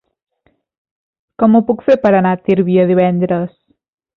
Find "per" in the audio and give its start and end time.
2.07-2.15